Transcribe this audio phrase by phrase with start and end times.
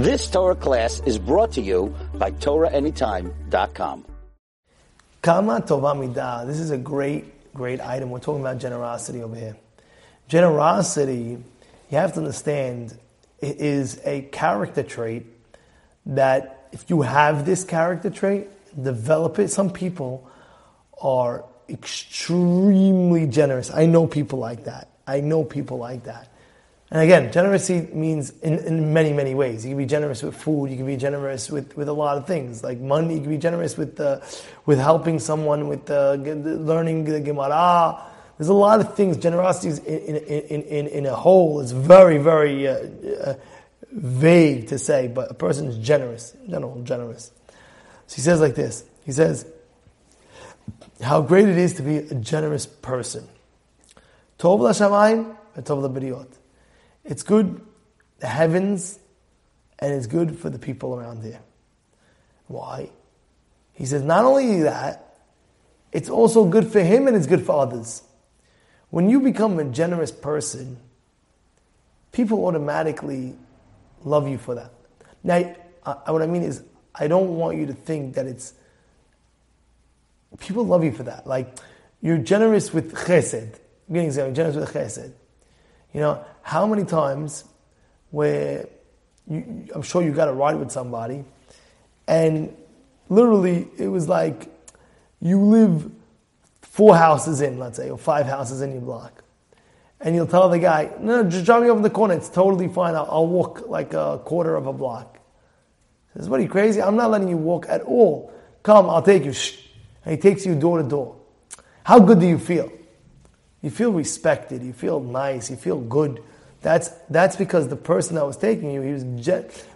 [0.00, 4.06] This Torah class is brought to you by TorahAnytime.com.
[5.20, 6.46] Kama Tova Midah.
[6.46, 8.08] This is a great, great item.
[8.08, 9.58] We're talking about generosity over here.
[10.26, 11.36] Generosity,
[11.90, 12.98] you have to understand,
[13.42, 15.26] is a character trait
[16.06, 18.48] that if you have this character trait,
[18.82, 19.48] develop it.
[19.48, 20.26] Some people
[21.02, 23.70] are extremely generous.
[23.70, 24.88] I know people like that.
[25.06, 26.32] I know people like that.
[26.92, 29.64] And again, generosity means in, in many, many ways.
[29.64, 30.70] You can be generous with food.
[30.70, 33.14] You can be generous with, with a lot of things, like money.
[33.14, 34.20] You can be generous with uh,
[34.66, 38.02] with helping someone, with uh, learning the Gemara.
[38.38, 39.18] There's a lot of things.
[39.18, 43.34] Generosity is in, in, in, in a whole is very, very uh, uh,
[43.92, 47.30] vague to say, but a person is generous, general, generous.
[48.06, 48.82] So he says like this.
[49.04, 49.46] He says,
[51.02, 53.28] how great it is to be a generous person.
[54.38, 56.28] Tov l'shamayim and tov l'biriyot.
[57.04, 57.60] It's good,
[58.18, 58.98] the heavens,
[59.78, 61.40] and it's good for the people around here.
[62.46, 62.90] Why?
[63.72, 65.16] He says, not only that,
[65.92, 68.02] it's also good for him and it's good for others.
[68.90, 70.76] When you become a generous person,
[72.12, 73.34] people automatically
[74.04, 74.72] love you for that.
[75.22, 75.54] Now,
[76.06, 76.62] what I mean is,
[76.94, 78.52] I don't want you to think that it's.
[80.38, 81.26] People love you for that.
[81.26, 81.56] Like,
[82.02, 83.58] you're generous with chesed.
[83.92, 85.12] Getting generous with chesed.
[85.92, 87.44] You know, how many times
[88.10, 88.68] where
[89.28, 91.24] you, I'm sure you got a ride with somebody,
[92.06, 92.54] and
[93.08, 94.48] literally it was like
[95.20, 95.90] you live
[96.62, 99.22] four houses in, let's say, or five houses in your block.
[100.00, 102.14] And you'll tell the guy, no, just drop me over the corner.
[102.14, 102.94] It's totally fine.
[102.94, 105.18] I'll, I'll walk like a quarter of a block.
[106.14, 106.80] He says, what are you crazy?
[106.80, 108.32] I'm not letting you walk at all.
[108.62, 109.34] Come, I'll take you.
[110.04, 111.16] And he takes you door to door.
[111.84, 112.72] How good do you feel?
[113.62, 114.62] You feel respected.
[114.62, 115.50] You feel nice.
[115.50, 116.22] You feel good.
[116.62, 119.04] That's, that's because the person that was taking you, he was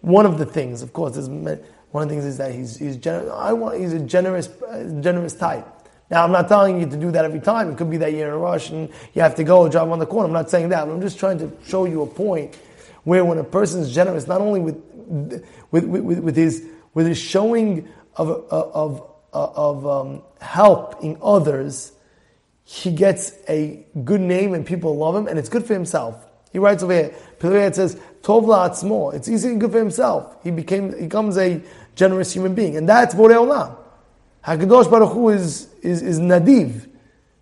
[0.00, 0.82] one of the things.
[0.82, 1.16] Of course,
[1.90, 3.32] one of the things is that he's he's generous.
[3.34, 4.48] I want he's a generous
[5.00, 5.66] generous type.
[6.10, 7.70] Now, I'm not telling you to do that every time.
[7.70, 9.98] It could be that you're in a rush and you have to go drive on
[9.98, 10.26] the corner.
[10.26, 10.88] I'm not saying that.
[10.88, 12.54] I'm just trying to show you a point
[13.04, 14.82] where when a person is generous, not only with
[15.70, 19.02] with, with, with his with his showing of of
[19.32, 21.92] of um, helping others
[22.70, 26.22] he gets a good name and people love him, and it's good for himself.
[26.52, 29.14] He writes over here, it says, Tov la'atzmo.
[29.14, 30.36] It's easy and good for himself.
[30.44, 31.62] He became, he becomes a
[31.94, 32.76] generous human being.
[32.76, 33.74] And that's Borei Olam.
[34.44, 36.86] HaKadosh Baruch Hu is, is, is Nadiv.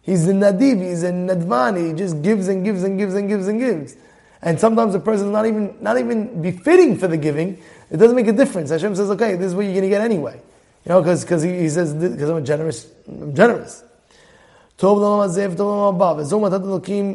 [0.00, 1.88] He's a Nadiv, he's a Nadvan.
[1.88, 3.96] He just gives and gives and gives and gives and gives.
[4.42, 7.60] And sometimes the person is not even, not even befitting for the giving.
[7.90, 8.70] It doesn't make a difference.
[8.70, 10.40] Hashem says, okay, this is what you're going to get anyway.
[10.84, 13.82] You know, because he, he says, because I'm a generous, I'm generous.
[14.76, 17.14] טוב לעולם הזה וטוב לעולם הבא, וזו מתת אלוקים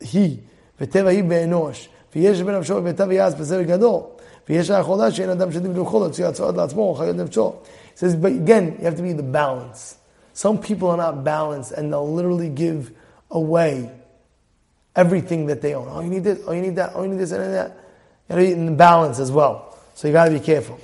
[0.00, 0.36] היא,
[0.80, 4.00] וטבע היא באנוש, ויש בנפשו וביתה ויעש בסבל גדול,
[4.48, 7.52] ויש האחרונה שאין אדם שדים ולמחול, הוציאו הצעות לעצמו, חיות נפשו.
[7.94, 9.96] It says, but again, you have to be the balance.
[10.34, 12.92] Some people are not balanced, and they'll literally give
[13.30, 13.90] away
[14.94, 15.88] everything that they own.
[15.90, 17.70] Oh, you need this, oh, you need that, oh, you need this, and that.
[18.28, 19.54] You gotta be in balance as well.
[19.94, 20.78] So you gotta be careful.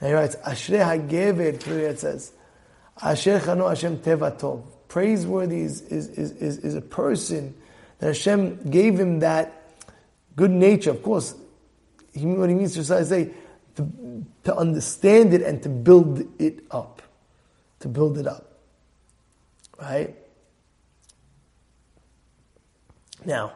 [0.00, 2.32] And he writes, Ashrei HaGever, it says,
[3.02, 7.53] Asher Chano Hashem Teva Tov praiseworthy is, is, is, is, a person
[7.99, 9.73] that Hashem gave him that
[10.35, 10.91] good nature.
[10.91, 11.35] Of course,
[12.13, 13.31] he, what he means to say,
[13.75, 17.01] to, to understand it and to build it up.
[17.81, 18.45] To build it up.
[19.79, 20.15] Right?
[23.25, 23.51] Now,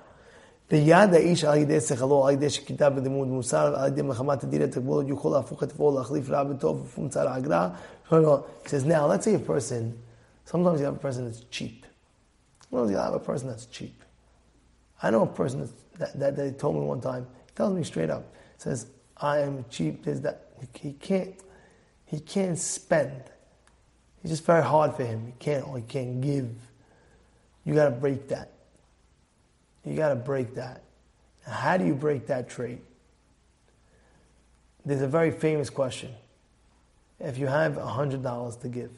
[0.71, 5.05] ביד האיש על ידי שכלו, על ידי שכיתה בלימוד מוסר, על ידי מחמת הדין התגבולות,
[5.09, 7.69] יכול להפוך את תפעול, להחליף רע בטוב ופומצה לעגלה.
[8.09, 8.15] He
[8.65, 9.93] says, now, let's say a person
[10.46, 11.84] Sometimes you have a person that's cheap.
[12.70, 14.02] Sometimes you have a person that's cheap.
[15.02, 15.68] I know a person
[15.98, 18.86] that, that, that told me one time, he tells me straight up, says,
[19.16, 20.52] I am cheap, there's that.
[20.80, 21.34] He can't,
[22.06, 23.24] he can't spend.
[24.22, 25.26] It's just very hard for him.
[25.26, 26.48] He can't, he can't give.
[27.64, 28.52] You gotta break that.
[29.84, 30.84] You gotta break that.
[31.46, 32.78] Now, how do you break that trait?
[34.84, 36.12] There's a very famous question.
[37.18, 38.92] If you have $100 to give,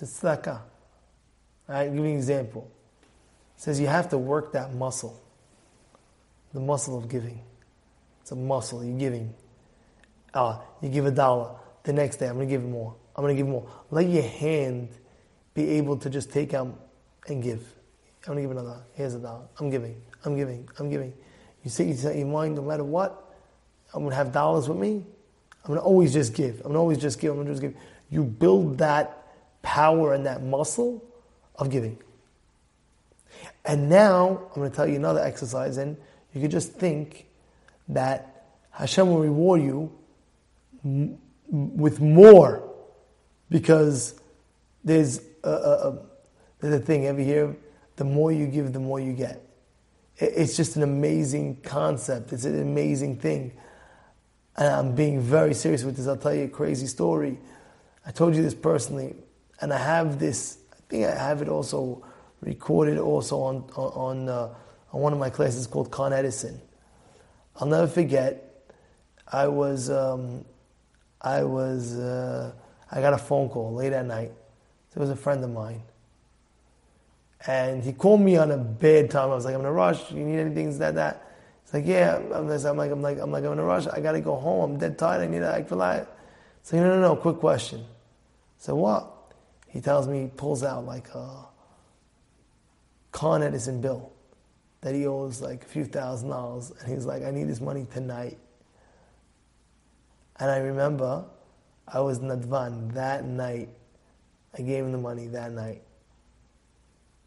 [0.00, 0.60] it's a tzedakah.
[1.68, 2.70] I'll give you an example.
[3.56, 5.20] It says you have to work that muscle.
[6.54, 7.40] The muscle of giving.
[8.22, 8.84] It's a muscle.
[8.84, 9.34] You're giving.
[10.32, 11.56] Uh, you give a dollar.
[11.82, 12.94] The next day, I'm going to give more.
[13.16, 13.68] I'm going to give more.
[13.90, 14.88] Let your hand
[15.54, 16.78] be able to just take out
[17.26, 17.60] and give.
[18.26, 18.80] I'm going to give another.
[18.94, 19.46] Here's a dollar.
[19.58, 20.00] I'm giving.
[20.24, 20.68] I'm giving.
[20.78, 21.12] I'm giving.
[21.64, 23.34] You say, you say your mind, no matter what,
[23.92, 25.04] I'm going to have dollars with me.
[25.64, 26.56] I'm going to always just give.
[26.56, 27.32] I'm going to always just give.
[27.32, 27.74] I'm going to just give.
[28.10, 29.17] You build that
[29.62, 31.04] power and that muscle
[31.56, 31.98] of giving.
[33.64, 35.96] And now I'm going to tell you another exercise, and
[36.32, 37.26] you could just think
[37.88, 39.92] that Hashem will reward you
[40.84, 41.18] m-
[41.50, 42.62] with more
[43.50, 44.20] because
[44.84, 45.98] there's a, a, a,
[46.60, 47.56] there's a thing every year
[47.96, 49.44] the more you give, the more you get.
[50.16, 52.32] It's just an amazing concept.
[52.32, 53.52] It's an amazing thing.
[54.56, 56.06] And I'm being very serious with this.
[56.06, 57.38] I'll tell you a crazy story.
[58.06, 59.16] I told you this personally,
[59.60, 60.58] and I have this.
[60.72, 62.04] I think I have it also
[62.40, 64.54] recorded also on on uh,
[64.92, 66.60] on one of my classes called Con Edison.
[67.56, 68.44] I'll never forget.
[69.30, 70.44] I was um,
[71.20, 72.52] I was uh,
[72.90, 74.32] I got a phone call late at night.
[74.94, 75.82] It was a friend of mine,
[77.46, 79.30] and he called me on a bad time.
[79.30, 80.10] I was like, I'm in a rush.
[80.10, 80.68] You need anything?
[80.68, 81.24] Is that that?
[81.64, 82.16] He's like, yeah.
[82.16, 83.86] I'm, I'm like, I'm like, I'm like, I'm in a rush.
[83.86, 84.72] I gotta go home.
[84.72, 85.22] I'm dead tired.
[85.22, 86.06] I need to act for life.
[86.62, 87.16] So no, no, no.
[87.16, 87.84] Quick question.
[88.56, 89.17] So what?
[89.68, 91.46] He tells me, he pulls out like a
[93.12, 94.12] Con Edison bill
[94.80, 97.86] that he owes like a few thousand dollars, and he's like, I need this money
[97.92, 98.38] tonight.
[100.38, 101.24] And I remember
[101.86, 103.68] I was Nadvan that night.
[104.56, 105.82] I gave him the money that night.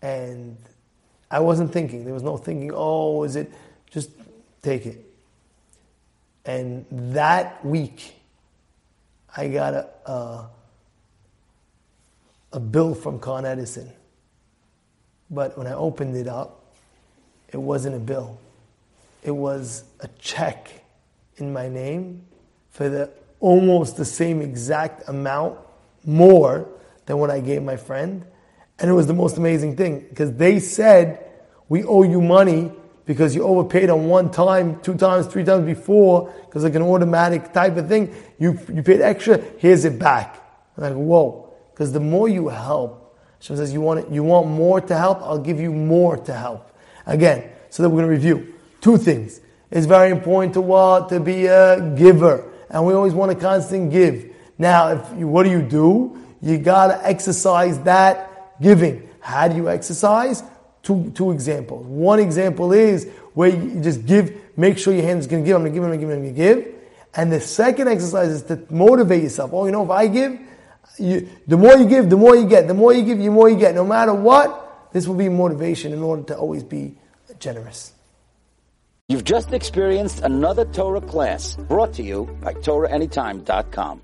[0.02, 0.58] And
[1.30, 2.06] I wasn't thinking.
[2.06, 3.52] There was no thinking, oh, is it?
[3.90, 4.12] Just
[4.62, 5.06] take it.
[6.46, 8.16] And that week,
[9.36, 10.50] I got a, a,
[12.54, 13.92] a bill from Con Edison.
[15.30, 16.76] But when I opened it up,
[17.50, 18.40] it wasn't a bill.
[19.24, 20.70] It was a check
[21.38, 22.24] in my name
[22.70, 23.10] for the
[23.40, 25.58] almost the same exact amount
[26.06, 26.68] more
[27.06, 28.26] than what I gave my friend.
[28.80, 31.26] And it was the most amazing thing because they said,
[31.70, 32.72] We owe you money
[33.06, 37.52] because you overpaid on one time, two times, three times before, because like an automatic
[37.54, 38.14] type of thing.
[38.40, 40.42] You, you paid extra, here's it back.
[40.78, 41.41] I'm like, whoa.
[41.82, 45.20] Because the more you help, Hashem says, you want, it, you want more to help?
[45.24, 46.72] I'll give you more to help.
[47.08, 49.42] Again, so that we're going to review two things.
[49.72, 51.10] It's very important to what?
[51.10, 54.32] To be a giver and we always want a constant give.
[54.60, 56.24] Now, if you, what do you do?
[56.40, 59.10] You gotta exercise that giving.
[59.20, 60.44] How do you exercise?
[60.84, 61.88] Two, two examples.
[61.88, 65.64] One example is where you just give, make sure your hand is gonna give, I'm
[65.64, 66.76] gonna give, I'm gonna give, I'm gonna give.
[67.16, 69.50] And the second exercise is to motivate yourself.
[69.52, 70.40] Oh, you know, if I give,
[70.98, 72.68] you, the more you give, the more you get.
[72.68, 73.76] The more you give, the more you get.
[73.76, 76.96] No matter what, this will be motivation in order to always be
[77.40, 77.94] generous.
[79.08, 84.00] You've just experienced another Torah class brought to you by TorahAnytime.com.